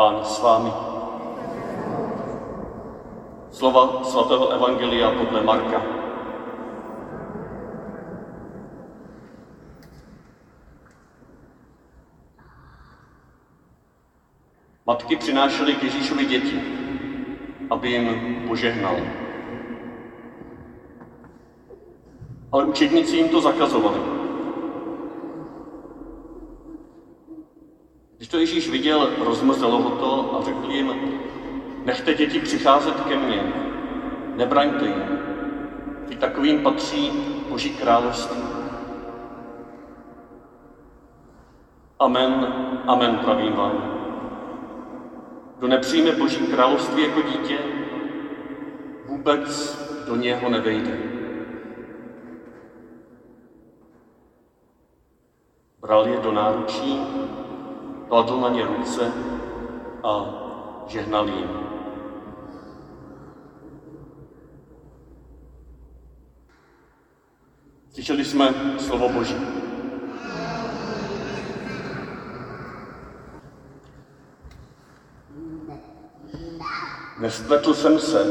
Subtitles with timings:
[0.00, 0.72] Pán s vámi.
[3.52, 5.82] Slova svatého Evangelia podle Marka.
[14.86, 16.62] Matky přinášely k Ježíšovi děti,
[17.70, 18.96] aby jim požehnal.
[22.52, 24.19] Ale učedníci jim to zakazovali.
[28.20, 30.92] Když to Ježíš viděl, rozmrzelo ho to a řekl jim,
[31.84, 33.52] nechte děti přicházet ke mně,
[34.36, 35.18] nebraňte jim,
[36.10, 37.10] i takovým patří
[37.48, 38.42] Boží království.
[41.98, 42.54] Amen,
[42.86, 44.00] amen, pravím vám.
[45.58, 47.58] Kdo nepřijme Boží království jako dítě,
[49.06, 50.98] vůbec do něho nevejde.
[55.80, 57.00] Bral je do náručí,
[58.10, 59.12] kladl na ně ruce
[60.04, 60.34] a
[60.86, 61.50] žehnal jim.
[67.92, 69.36] Slyšeli jsme slovo Boží.
[77.20, 78.24] Nespletl jsem se,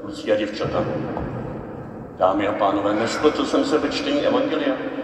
[0.00, 0.84] kluci a děvčata,
[2.18, 5.03] dámy a pánové, nespletl jsem se ve čtení Evangelia.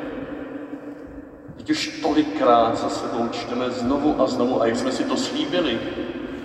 [1.71, 5.81] Už tolikrát za sebou čteme znovu a znovu, a jak jsme si to slíbili,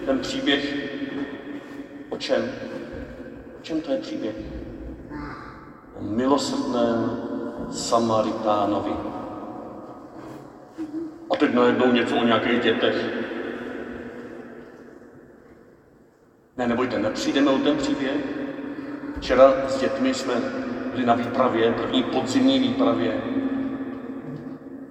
[0.06, 0.76] ten příběh,
[2.10, 2.52] o čem?
[3.60, 4.36] O čem to je příběh?
[6.00, 7.22] O milosrdném
[7.72, 8.94] Samaritánovi.
[11.30, 12.96] A teď najednou něco o nějakých dětech.
[16.58, 18.18] Ne, nebojte, nepřijdeme o ten příběh.
[19.18, 20.34] Včera s dětmi jsme
[20.92, 23.22] byli na výpravě, první podzimní výpravě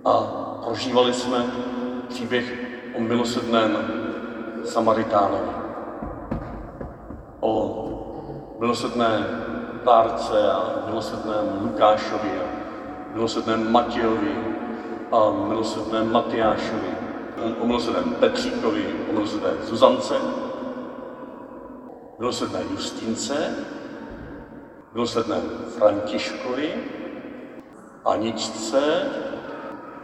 [0.04, 0.12] a
[0.64, 1.46] prožívali jsme
[2.08, 2.54] příběh
[2.96, 3.76] o milosedném
[4.64, 5.50] Samaritánovi.
[7.40, 7.84] O
[8.60, 9.26] milosedné
[9.84, 12.46] Bárce a milosedném Lukášovi a
[13.14, 14.54] milosedném Matějovi
[15.12, 16.94] a milosedném Matyášovi,
[17.60, 20.14] o milosedném Petříkovi, o milosedné Zuzance,
[22.18, 23.56] milosrdné Justince,
[24.94, 25.36] milosrdné
[25.78, 26.74] Františkovi,
[28.04, 29.06] Aničce,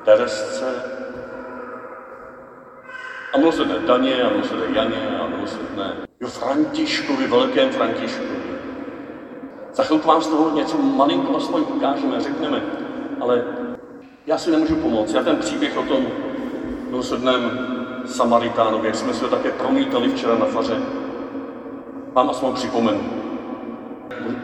[0.04, 0.82] Teresce
[3.34, 8.40] a milosrdné Daně a milosrdné Janě a milosrdné jo, Františkovi, velkém Františkovi.
[9.72, 12.62] Za chvilku vám z toho něco malinko aspoň ukážeme, řekneme,
[13.20, 13.44] ale
[14.26, 15.14] já si nemůžu pomoct.
[15.14, 16.06] Já ten příběh o tom
[16.90, 17.66] milosrdném
[18.06, 20.76] Samaritánovi, jak jsme si také promítali včera na faře,
[22.12, 23.00] vám aspoň připomenu.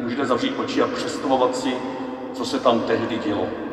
[0.00, 1.77] Můžete zavřít oči a představovat si,
[2.34, 3.66] co se tam tehdy dělo.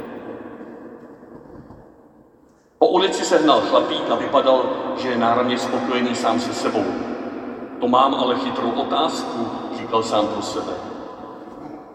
[2.83, 4.65] Po ulici se hnal chlapík a vypadal,
[4.97, 6.85] že je náramně spokojený sám se sebou.
[7.79, 10.73] To mám ale chytrou otázku, říkal sám pro sebe.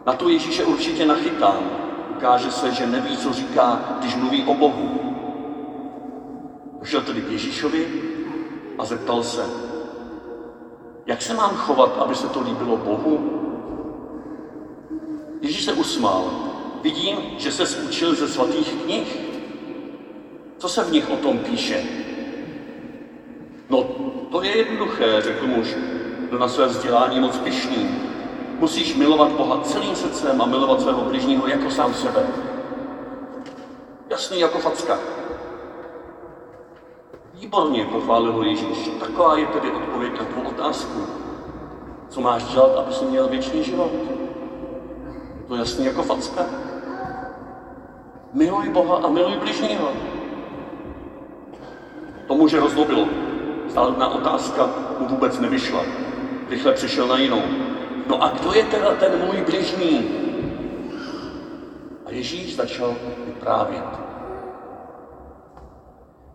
[0.07, 1.71] Na to Ježíše určitě nachytám.
[2.17, 5.15] Ukáže se, že neví, co říká, když mluví o Bohu.
[6.79, 8.03] Došel tedy k Ježíšovi
[8.79, 9.45] a zeptal se,
[11.07, 13.41] jak se mám chovat, aby se to líbilo Bohu?
[15.41, 16.31] Ježíš se usmál.
[16.83, 19.28] Vidím, že se učil ze svatých knih.
[20.59, 21.85] Co se v nich o tom píše?
[23.71, 23.85] No,
[24.31, 25.77] to je jednoduché, řekl muž,
[26.29, 27.91] kdo na své vzdělání moc pišný.
[28.59, 32.27] Musíš milovat Boha celým srdcem a milovat svého bližního jako sám sebe.
[34.11, 34.99] Jasný jako facka.
[37.35, 38.91] Výborně, pochválil ho Ježíš.
[39.01, 41.07] Taková je tedy odpověď na tvou otázku.
[42.09, 43.91] Co máš dělat, aby si měl věčný život?
[45.49, 46.47] To jasný jako facka.
[48.33, 50.08] Miluj Boha a miluj bližního.
[52.29, 53.09] To muže rozlobilo.
[53.69, 54.69] Stálná otázka
[54.99, 55.83] mu vůbec nevyšla.
[56.51, 57.43] Rychle přišel na jinou.
[58.07, 60.09] No a kdo je teda ten můj bližní?
[62.07, 62.95] A Ježíš začal
[63.27, 63.85] vyprávět.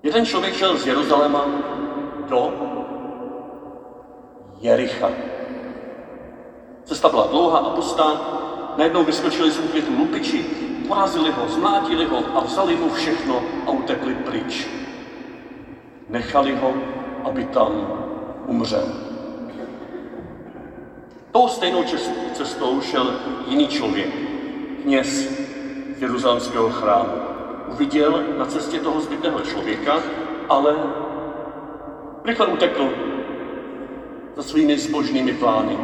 [0.04, 1.46] Jeden člověk šel z Jeruzaléma
[2.30, 2.54] do
[4.62, 5.10] Jericha.
[6.84, 8.22] Cesta byla dlouhá a pustá,
[8.78, 10.46] najednou vyskočili z úkvětu lupiči,
[10.88, 14.83] porazili ho, zmlátili ho a vzali mu všechno a utekli pryč.
[16.10, 16.74] Nechali ho,
[17.24, 17.72] aby tam
[18.46, 18.88] umřel.
[21.32, 21.84] Tou stejnou
[22.34, 23.14] cestou šel
[23.48, 24.10] jiný člověk,
[24.82, 25.40] kněz
[26.00, 27.34] jeruzalemského chrámu
[27.72, 29.94] uviděl na cestě toho zbytného člověka,
[30.50, 30.76] ale
[32.26, 32.90] rychle utekl
[34.36, 35.78] za svými zbožnými plány.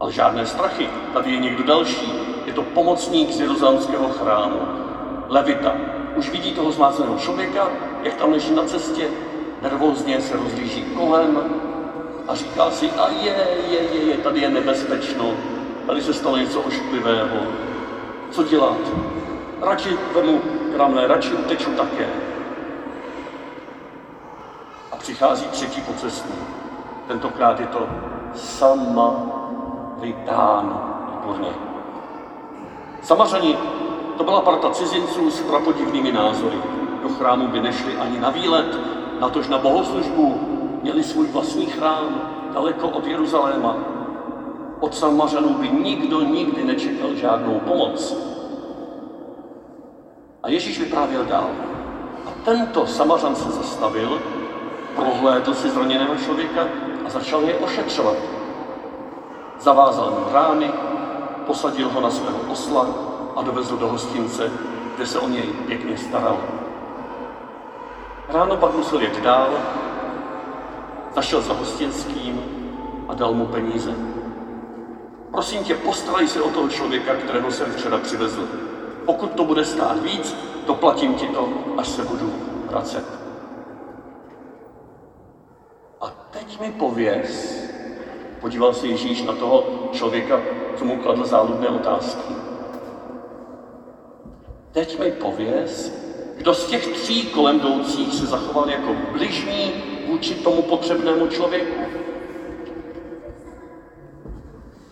[0.00, 2.12] Ale žádné strachy, tady je někdo další.
[2.46, 4.60] Je to pomocník z jeruzalemského chrámu,
[5.28, 5.76] Levita.
[6.16, 7.68] Už vidí toho zmáceného člověka,
[8.06, 9.08] jak tam leží na cestě,
[9.62, 11.40] nervózně se rozlíží kolem
[12.28, 15.34] a říká si, a je, je, je, je, tady je nebezpečno,
[15.86, 17.36] tady se stalo něco ošklivého.
[18.30, 18.76] Co dělat?
[19.60, 20.40] Radši vemu
[20.74, 22.08] kramle, radši uteču také.
[24.92, 26.36] A přichází třetí pocestní.
[27.08, 27.86] Tentokrát je to
[28.34, 29.14] sama
[30.00, 30.92] vydán.
[31.10, 31.50] Výborně.
[33.02, 33.58] Samařani
[34.16, 36.75] to byla parta cizinců s prapodivnými názory.
[37.02, 38.78] Do chrámu by nešli ani na výlet,
[39.20, 40.40] natož na bohoslužbu.
[40.82, 42.20] Měli svůj vlastní chrám
[42.54, 43.76] daleko od Jeruzaléma.
[44.80, 48.16] Od Samařanů by nikdo nikdy nečekal žádnou pomoc.
[50.42, 51.50] A Ježíš vyprávěl dál.
[52.26, 54.20] A tento Samařan se zastavil,
[54.96, 56.62] prohlédl si zraněného člověka
[57.06, 58.16] a začal je ošetřovat.
[59.60, 60.72] Zavázal mu rány,
[61.46, 62.86] posadil ho na svého osla
[63.36, 64.50] a dovezl do hostince,
[64.96, 66.38] kde se o něj pěkně staral.
[68.28, 69.50] Ráno pak musel jet dál,
[71.14, 72.42] zašel za hostinským
[73.08, 73.94] a dal mu peníze.
[75.30, 78.48] Prosím tě, postarej se o toho člověka, kterého jsem včera přivezl.
[79.04, 80.36] Pokud to bude stát víc,
[80.66, 82.32] doplatím ti to, až se budu
[82.70, 83.04] vracet.
[86.00, 87.62] A teď mi pověz,
[88.40, 90.40] podíval se Ježíš na toho člověka,
[90.76, 92.34] co mu kladl záludné otázky.
[94.72, 95.92] Teď mi pověz,
[96.36, 99.72] kdo z těch tří kolem jdoucích se zachoval jako bližní
[100.06, 101.80] vůči tomu potřebnému člověku.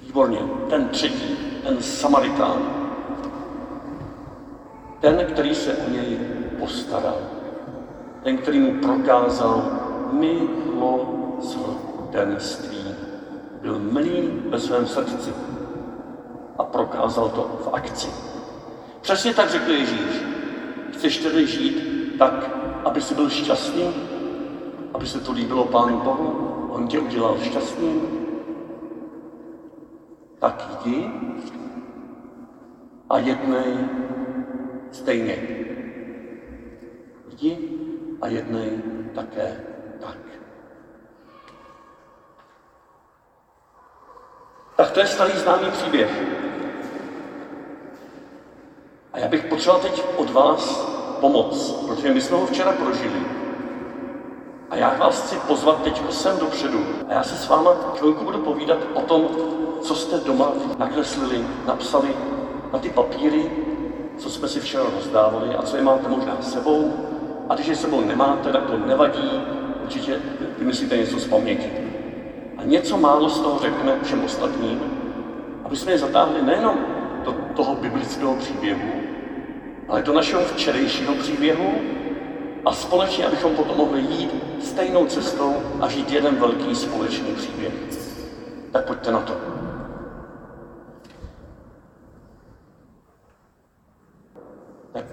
[0.03, 0.39] Výborně,
[0.71, 2.85] ten třetí, ten Samaritán.
[5.01, 6.19] Ten, který se o něj
[6.59, 7.17] postaral.
[8.23, 9.65] Ten, který mu prokázal
[10.13, 12.95] milosrdenství.
[13.63, 15.33] Byl milý ve svém srdci
[16.59, 18.09] a prokázal to v akci.
[19.01, 20.34] Přesně tak řekl Ježíš.
[20.95, 21.77] Chceš tedy žít
[22.19, 22.51] tak,
[22.85, 23.95] aby jsi byl šťastný?
[24.95, 26.69] Aby se to líbilo Pánu Bohu?
[26.71, 28.01] On tě udělal šťastným?
[30.39, 31.11] Tak jdi
[33.11, 33.89] a jednej
[34.93, 35.37] stejně.
[37.29, 37.59] Jdi
[38.21, 38.83] a jednej
[39.15, 39.65] také
[40.01, 40.19] tak.
[44.77, 46.44] Tak to je starý známý příběh.
[49.15, 50.89] A já bych potřeboval teď od vás
[51.21, 53.23] pomoc, protože my jsme ho včera prožili.
[54.71, 56.81] A já vás chci pozvat teď sem dopředu.
[57.09, 59.29] A já se s váma chvilku budu povídat o tom,
[59.83, 62.09] co jste doma nakreslili, napsali
[62.73, 63.51] na ty papíry,
[64.19, 66.93] co jsme si včera rozdávali a co je máte možná sebou.
[67.49, 69.43] A když je sebou nemáte, tak to nevadí,
[69.83, 70.21] určitě
[70.59, 71.71] vymyslíte něco z paměti.
[72.59, 74.81] A něco málo z toho řekneme všem ostatním,
[75.65, 76.94] aby jsme je zatáhli nejenom
[77.25, 78.93] do toho biblického příběhu,
[79.89, 81.75] ale do našeho včerejšího příběhu
[82.65, 84.31] a společně, abychom potom mohli jít
[84.63, 87.73] stejnou cestou a žít jeden velký společný příběh.
[88.73, 89.37] Tak pojďte na to.
[94.93, 95.05] Tak,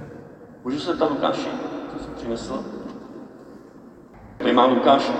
[0.63, 1.49] můžu se ptát Lukáši,
[1.93, 2.65] co jsi přinesl?
[4.37, 5.11] Tady má Lukáš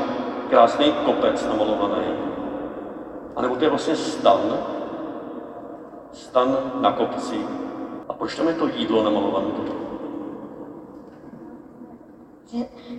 [0.49, 2.05] krásný kopec namalovaný.
[3.35, 4.39] A nebo to je vlastně stan,
[6.13, 7.35] stan na kopci,
[8.09, 9.81] a proč tam je to jídlo namalované toto?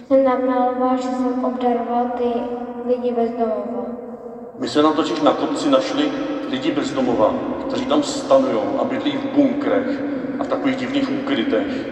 [0.06, 2.32] Jsem namaloval, že jsem obdaroval ty
[2.87, 3.87] lidi bez domova.
[4.58, 6.13] My jsme nám totiž na kopci našli
[6.51, 7.34] lidi bez domova,
[7.67, 10.03] kteří tam stanují a bydlí v bunkrech
[10.39, 11.89] a v takových divných úkrytech.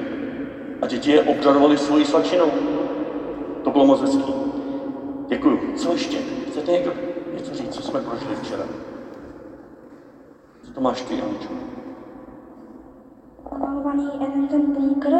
[0.83, 2.51] A děti je obdarovali svojí svačinou.
[3.65, 4.35] To bylo moc hezký.
[5.29, 5.61] Děkuju.
[5.77, 6.19] Co ještě?
[6.51, 6.93] Chcete někdo
[7.35, 8.65] něco říct, co jsme prošli včera?
[10.71, 11.51] Co to máš ty, Aničo?
[13.51, 15.11] namalovaný jeden ten bunkr,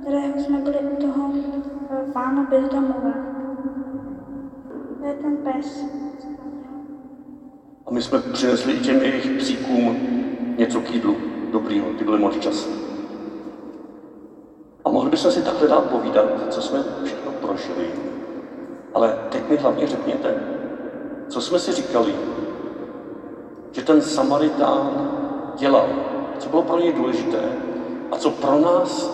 [0.00, 1.30] kterého jsme byli u toho
[1.90, 3.12] eh, pána bezdomova.
[4.98, 5.84] To je ten pes.
[7.86, 9.96] A my jsme přinesli i těm jejich psíkům
[10.56, 11.16] něco k jídlu
[11.52, 12.68] dobrýho, ty byly moc čas.
[14.84, 17.90] A mohli bychom si takhle dát povídat, co jsme všechno prožili.
[18.94, 20.34] Ale teď mi hlavně řekněte,
[21.28, 22.14] co jsme si říkali,
[23.72, 25.10] že ten Samaritán
[25.56, 25.88] dělal
[26.38, 27.42] co bylo pro něj důležité
[28.12, 29.10] a co pro nás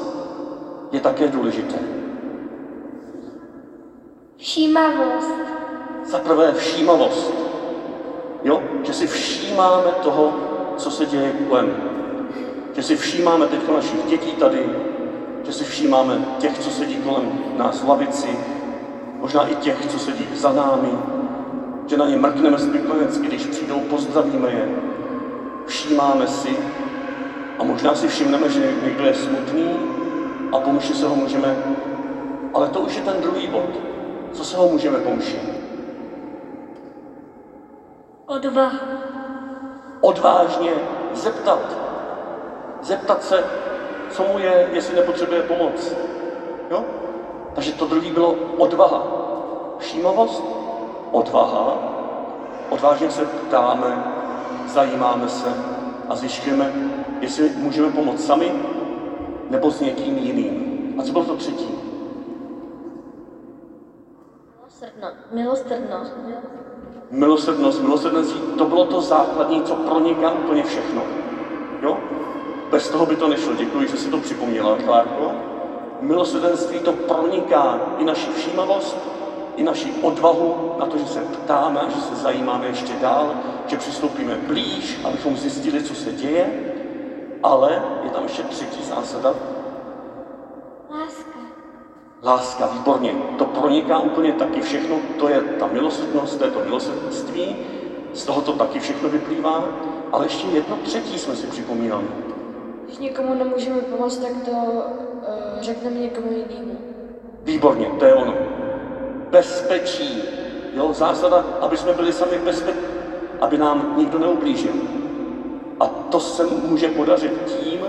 [0.92, 1.78] je také důležité.
[4.36, 5.34] Všímavost.
[6.04, 7.34] Za prvé všímavost.
[8.44, 8.62] Jo?
[8.82, 10.32] Že si všímáme toho,
[10.76, 11.76] co se děje kolem.
[12.76, 14.70] Že si všímáme teď našich dětí tady,
[15.44, 18.38] že si všímáme těch, co sedí kolem nás v lavici,
[19.20, 20.98] možná i těch, co sedí za námi,
[21.86, 24.68] že na ně mrkneme zbytlenecky, když přijdou, pozdravíme je.
[25.66, 26.56] Všímáme si,
[27.58, 29.70] a možná si všimneme, že někdo je smutný
[30.52, 31.56] a pomůže se ho můžeme.
[32.54, 33.70] Ale to už je ten druhý bod.
[34.32, 35.40] Co se ho můžeme poučit?
[38.26, 38.78] Odvaha.
[40.00, 40.70] Odvážně
[41.12, 41.76] zeptat.
[42.82, 43.44] Zeptat se,
[44.10, 45.94] co mu je, jestli nepotřebuje pomoc.
[46.70, 46.84] Jo?
[47.54, 49.06] Takže to druhý bylo odvaha.
[49.78, 50.44] Všímavost,
[51.14, 51.78] odvaha.
[52.70, 54.04] Odvážně se ptáme,
[54.66, 55.48] zajímáme se
[56.08, 56.72] a zjišťujeme,
[57.20, 58.52] jestli můžeme pomoct sami
[59.50, 60.94] nebo s někým jiným.
[60.98, 61.68] A co bylo to třetí?
[65.32, 66.12] Milosrdnost.
[67.10, 71.02] Milosrdnost, milosrdenství, to bylo to základní, co proniká úplně všechno.
[71.82, 71.98] Jo?
[72.70, 73.54] Bez toho by to nešlo.
[73.54, 75.32] Děkuji, že si to připomněla, Klárko.
[76.00, 79.13] Milosrdenství to proniká i naši všímavost,
[79.56, 83.34] i naši odvahu na to, že se ptáme že se zajímáme ještě dál,
[83.66, 86.74] že přistoupíme blíž, abychom zjistili, co se děje,
[87.42, 89.34] ale je tam ještě třetí zásada,
[90.90, 91.38] Láska.
[92.22, 93.14] Láska, výborně.
[93.38, 94.96] To proniká úplně taky všechno.
[95.18, 97.56] To je ta milosrdnost, to je to milosrdenství.
[98.12, 99.64] Z toho to taky všechno vyplývá.
[100.12, 102.04] Ale ještě jedno třetí jsme si připomínali.
[102.84, 104.82] Když někomu nemůžeme pomoct, tak to uh,
[105.60, 106.78] řekneme někomu jinému.
[107.42, 108.34] Výborně, to je ono.
[109.34, 110.22] Bezpečí.
[110.74, 112.78] Jo, zásada, aby jsme byli sami v bezpečí,
[113.40, 114.72] aby nám nikdo neublížil.
[115.80, 117.80] A to se může podařit tím,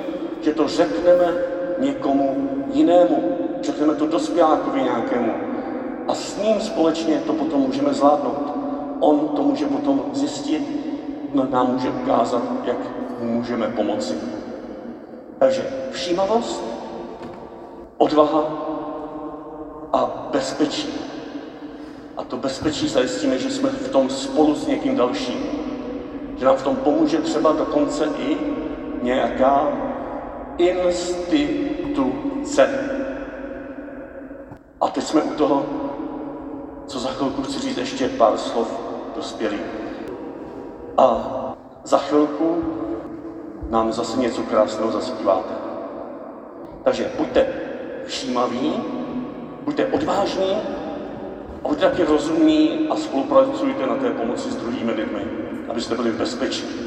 [0.41, 1.33] že to řekneme
[1.79, 3.37] někomu jinému.
[3.61, 5.33] Řekneme to dospělákovi nějakému.
[6.07, 8.53] A s ním společně to potom můžeme zvládnout.
[8.99, 10.63] On to může potom zjistit,
[11.33, 12.77] no, nám může ukázat, jak
[13.21, 14.13] můžeme pomoci.
[15.37, 16.63] Takže všímavost,
[17.97, 18.43] odvaha
[19.93, 21.04] a bezpečí.
[22.17, 25.39] A to bezpečí zajistíme, že jsme v tom spolu s někým dalším.
[26.37, 28.37] Že nám v tom pomůže třeba dokonce i
[29.01, 29.67] nějaká
[30.57, 32.09] instituce.
[34.81, 35.65] A teď jsme u toho,
[36.87, 38.79] co za chvilku chci říct ještě pár slov
[39.15, 39.61] dospělých.
[40.97, 41.31] A
[41.83, 42.63] za chvilku
[43.69, 45.53] nám zase něco krásného zaspíváte.
[46.83, 47.47] Takže buďte
[48.05, 48.73] všímaví,
[49.65, 50.57] buďte odvážní
[51.67, 55.21] buďte taky rozumní a spolupracujte na té pomoci s druhými lidmi,
[55.69, 56.84] abyste byli v bezpečí.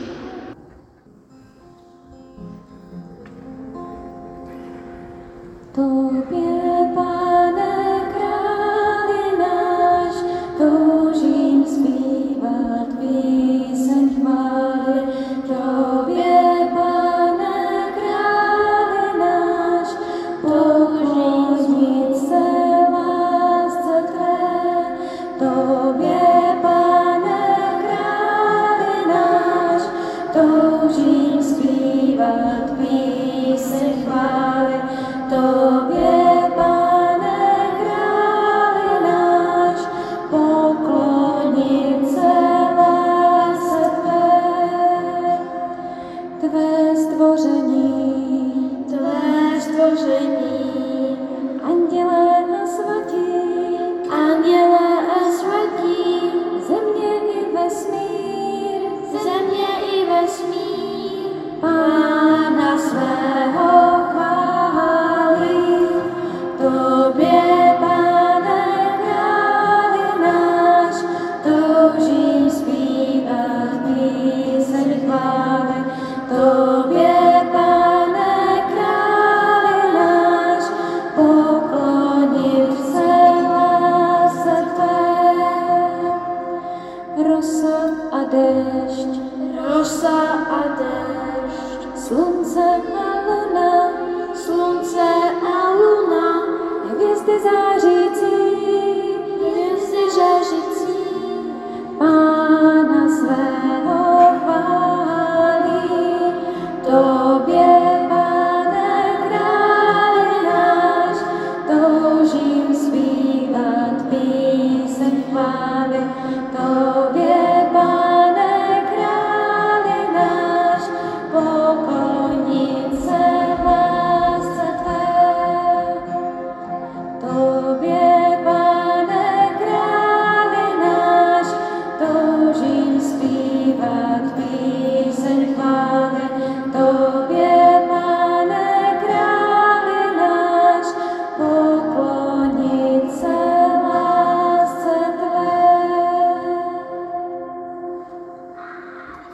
[66.70, 66.97] Oh.